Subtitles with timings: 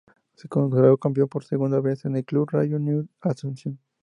[0.33, 3.77] Se consagró campeón por segunda vez el Club Rubio Ñu de Asunción.